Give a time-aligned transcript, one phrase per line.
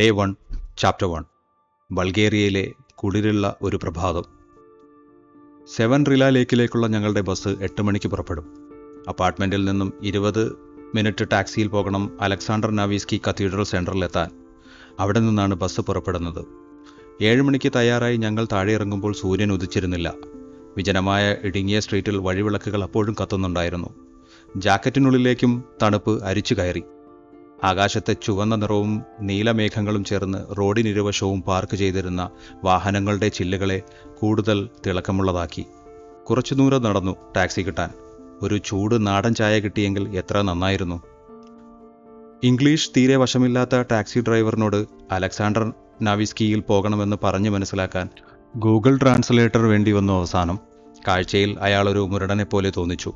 [0.00, 0.34] Day one
[0.78, 1.24] chapter one
[1.92, 4.24] ബൾഗേറിയയിലെ കുളിരുള്ള ഒരു പ്രഭാതം.
[5.76, 8.46] സെവൻ റില ലേക്കിലേക്കുള്ള ഞങ്ങളുടെ ബസ് എട്ട് മണിക്ക് പുറപ്പെടും.
[9.08, 10.52] അപ്പാർട്ട്മെന്റിൽ നിന്നും ഇരുപത്
[10.94, 14.30] മിനിറ്റ് ടാക്സിയിൽ പോകണം അലക്സാണ്ടർ നാവീസ്കി കത്തീഡ്രൽ സെന്ററിലെത്താൻ
[15.00, 16.44] അവിടെ നിന്നാണ് ബസ് പുറപ്പെടുന്നത്.
[17.22, 20.14] ഏഴ് മണിക്ക് തയ്യാറായി ഞങ്ങൾ താഴെ ഇറങ്ങുമ്പോൾ സൂര്യൻ ഉദിച്ചിരുന്നില്ല.
[20.76, 23.88] വിജനമായ ഇടുങ്ങിയ സ്ട്രീറ്റിൽ വഴിവിളക്കുകൾ അപ്പോഴും കത്തുന്നുണ്ടായിരുന്നു.
[24.56, 26.82] ജാക്കറ്റിനുള്ളിലേക്കും തണുപ്പ് അരിച്ചു കയറി.
[27.64, 32.30] ആകാശത്തെ ചുവന്ന നിറവും നീലമേഘങ്ങളും ചേർന്ന് റോഡിനിരുവശവും പാർക്ക് ചെയ്തിരുന്ന
[32.64, 33.82] വാഹനങ്ങളുടെ ചില്ലുകളെ
[34.20, 35.66] കൂടുതൽ തിളക്കമുള്ളതാക്കി.
[36.30, 37.90] കുറച്ചു ദൂരം നടന്നു ടാക്സി കിട്ടാൻ.
[38.42, 41.02] ഒരു ചൂട് നാടൻ ചായ കിട്ടിയെങ്കിൽ എത്ര നന്നായിരുന്നു.
[42.42, 48.08] ഇംഗ്ലീഷ് തീരെ വശമില്ലാത്ത ടാക്സി ഡ്രൈവറിനോട് അലക്സാണ്ടർ നാവിസ്കിയിൽ പോകണമെന്ന് പറഞ്ഞു മനസ്സിലാക്കാൻ
[48.56, 50.58] ഗൂഗിൾ ട്രാൻസ്ലേറ്റർ വേണ്ടി വന്നു അവസാനം
[51.08, 53.12] കാഴ്ചയിൽ അയാൾ ഒരു മുരടനെ പോലെ തോന്നിച്ചു.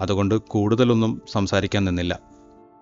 [0.00, 2.31] അതുകൊണ്ട് കൂടുതലൊന്നും സംസാരിക്കാൻ നിന്നില്ല.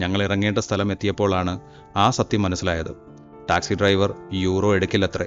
[0.00, 1.60] ഞങ്ങൾ ഇറങ്ങേണ്ട സ്ഥലം എത്തിയപ്പോഴാണ്
[1.96, 2.96] ആ സത്യം മനസ്സിലായത്.
[3.50, 5.26] ടാക്സി ഡ്രൈവർ യൂറോ എടുക്കില്ലത്രേ.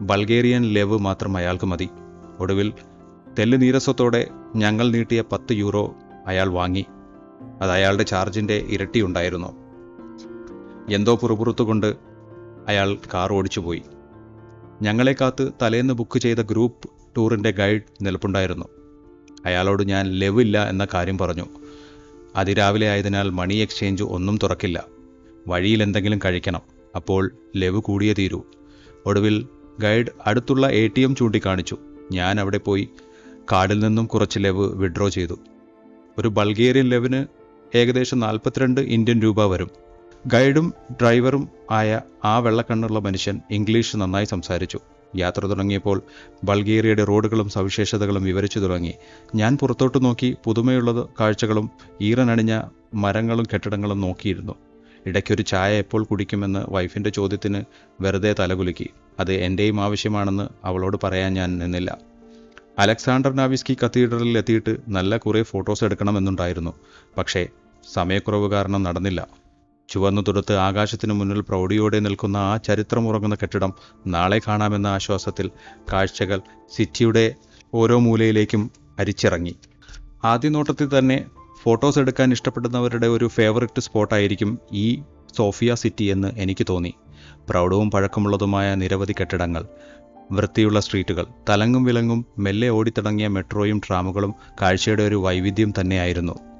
[0.00, 1.88] ബൾഗേറിയൻ ലെവ് മാത്രം അയാൾക്ക് മതി.
[2.38, 2.72] ഒടുവിൽ
[3.38, 5.94] തെല്ല് നീരസത്തോടെ ഞങ്ങൾ നീട്ടിയ പത്ത് യൂറോ
[6.26, 6.86] അയാൾ വാങ്ങി.
[7.62, 9.64] അത് അയാളുടെ ചാർജിന്റെ ഇരട്ടിയുണ്ടായിരുന്നു
[10.90, 11.94] എന്തോ പുറപുറത്തുകൊണ്ട്
[12.68, 13.82] അയാൾ കാർ ഓടിച്ചുപോയി.
[14.82, 18.64] ഞങ്ങളെ കാത്ത് തലേന്ന് ബുക്ക് ചെയ്ത ഗ്രൂപ്പ് ടൂറിന്റെ ഗൈഡ് നിലപ്പുണ്ടായിരുന്നു.
[19.46, 21.46] അയാളോട് ഞാൻ ലെവ് ഇല്ല എന്ന കാര്യം പറഞ്ഞു.
[22.36, 24.84] അതിരാവിലെ ആയതിനാൽ മണി എക്സ്ചേഞ്ച് ഒന്നും തുറക്കില്ല.
[25.48, 26.60] വഴിയിൽ എന്തെങ്കിലും കഴിക്കണം.
[26.96, 28.42] അപ്പോൾ ലെവ് കൂടിയേ തീരൂ.
[29.06, 29.48] ഒടുവിൽ
[29.80, 31.76] ഗൈഡ് അടുത്തുള്ള എ ടി എം ചൂണ്ടിക്കാണിച്ചു.
[32.12, 32.88] ഞാൻ അവിടെ പോയി
[33.52, 35.38] കാർഡിൽ നിന്നും കുറച്ച് ലെവ് വിഡ്രോ ചെയ്തു.
[36.18, 37.26] ഒരു ബൾഗേറിയൻ ലെവിന്
[37.74, 39.70] ഏകദേശം നാൽപ്പത്തിരണ്ട് ഇന്ത്യൻ രൂപ വരും.
[40.26, 44.80] ഗൈഡും ഡ്രൈവറും ആയ ആ വെള്ളക്കണ്ണുള്ള മനുഷ്യൻ ഇംഗ്ലീഷ് നന്നായി സംസാരിച്ചു.
[45.16, 46.02] യാത്ര തുടങ്ങിയപ്പോൾ
[46.44, 48.94] ബൾഗേറിയയുടെ റോഡുകളും സവിശേഷതകളും വിവരിച്ചു തുടങ്ങി.
[49.34, 51.70] ഞാൻ പുറത്തോട്ട് നോക്കി പുതുമയുള്ളത് കാഴ്ചകളും
[52.00, 52.60] ഈറനണിഞ്ഞ
[52.94, 54.54] മരങ്ങളും കെട്ടിടങ്ങളും നോക്കിയിരുന്നു.
[55.06, 57.64] ഇടയ്ക്കൊരു ചായ എപ്പോൾ കുടിക്കുമെന്ന് വൈഫിന്റെ ചോദ്യത്തിന്
[58.00, 58.90] വെറുതെ തലകുലുക്കി.
[59.20, 61.98] അത് എന്റെയും ആവശ്യമാണെന്ന് അവളോട് പറയാൻ ഞാൻ നിന്നില്ല.
[62.78, 66.72] അലക്സാണ്ടർ നാവിസ്കി കത്തീഡ്രലിൽ എത്തിയിട്ട് നല്ല കുറേ ഫോട്ടോസ് എടുക്കണമെന്നുണ്ടായിരുന്നു.
[67.18, 67.46] പക്ഷേ
[67.92, 69.43] സമയക്കുറവ് കാരണം നടന്നില്ല.
[69.88, 73.72] ചുവന്നു തുടുത്ത് ആകാശത്തിന് മുന്നിൽ പ്രൗഢിയോടെ നിൽക്കുന്ന ആ ചരിത്രമുറങ്ങുന്ന കെട്ടിടം
[74.06, 75.50] നാളെ കാണാമെന്ന ആശ്വാസത്തിൽ
[75.92, 76.40] കാഴ്ചകൾ
[76.76, 77.34] സിറ്റിയുടെ
[77.74, 79.56] ഓരോ മൂലയിലേക്കും അരിച്ചിറങ്ങി.
[80.24, 81.24] ആദ്യ നോട്ടത്തിൽ തന്നെ
[81.62, 85.02] ഫോട്ടോസ് എടുക്കാൻ ഇഷ്ടപ്പെടുന്നവരുടെ ഒരു ഫേവററ്റ് സ്പോട്ടായിരിക്കും ഈ
[85.36, 86.94] സോഫിയ സിറ്റി എന്ന് എനിക്ക് തോന്നി.
[87.48, 89.66] പ്രൗഢവും പഴക്കമുള്ളതുമായ നിരവധി കെട്ടിടങ്ങൾ
[90.32, 96.53] വൃത്തിയുള്ള സ്ട്രീറ്റുകൾ തലങ്ങും വിലങ്ങും മെല്ലെ ഓടിത്തിടങ്ങിയ മെട്രോയും ട്രാമുകളും കാഴ്ചയുടെ ഒരു വൈവിധ്യം തന്നെയായിരുന്നു.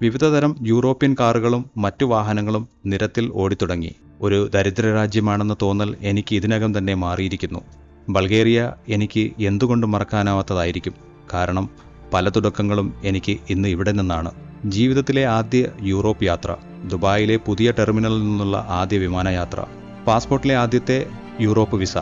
[0.00, 3.96] വിവിധതരം യൂറോപ്യൻ കാറുകളും മറ്റു വാഹനങ്ങളും നിരത്തിൽ ഓടിത്തുടങ്ങി.
[4.22, 7.60] ഒരു ദരിദ്ര രാജ്യമാണെന്ന തോന്നൽ എനിക്ക് ഇതിനകം തന്നെ മാറിയിരിക്കുന്നു.
[8.08, 10.94] ബൾഗേറിയ എനിക്ക് എന്തുകൊണ്ട് മറക്കാനാവാത്തതായിരിക്കും?
[11.34, 11.70] കാരണം
[12.14, 14.30] പല തുടക്കങ്ങളും എനിക്ക് ഇന്ന് ഇവിടെ നിന്നാണ്.
[14.66, 19.64] ജീവിതത്തിലെ ആദ്യ യൂറോപ്പ് യാത്ര ദുബായിലെ പുതിയ ടെർമിനലിൽ നിന്നുള്ള ആദ്യ വിമാനയാത്ര
[20.06, 21.06] പാസ്പോർട്ടിലെ ആദ്യത്തെ
[21.40, 21.98] യൂറോപ്പ് വിസ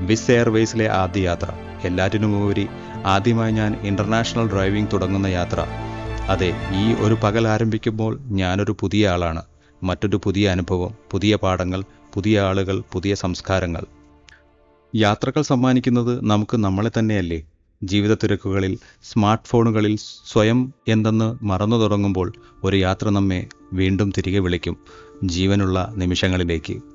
[0.00, 1.48] വിസ് എയർവേസിലെ ആദ്യ യാത്ര
[1.84, 2.66] എല്ലാറ്റിനുമുപരി
[3.04, 5.60] ആദ്യമായി ഞാൻ ഇന്റർനാഷണൽ ഡ്രൈവിംഗ് തുടങ്ങുന്ന യാത്ര
[6.28, 9.42] അതെ ഈ ഒരു പകൽ ആരംഭിക്കുമ്പോൾ ഞാനൊരു പുതിയ ആളാണ്.
[9.82, 11.84] മറ്റൊരു പുതിയ അനുഭവം പുതിയ പാഠങ്ങൾ
[12.14, 13.84] പുതിയ ആളുകൾ പുതിയ സംസ്കാരങ്ങൾ.
[14.96, 17.42] യാത്രകൾ സമ്മാനിക്കുന്നത് നമുക്ക് നമ്മളെ തന്നെയല്ലേ?
[17.82, 19.96] ജീവിത തിരക്കുകളിൽ സ്മാർട്ട് ഫോണുകളിൽ
[20.32, 22.32] സ്വയം എന്തെന്ന് മറന്നു തുടങ്ങുമ്പോൾ
[22.64, 24.76] ഒരു യാത്ര നമ്മെ വീണ്ടും തിരികെ വിളിക്കും.
[25.24, 26.91] ജീവനുള്ള നിമിഷങ്ങളിലേക്ക്.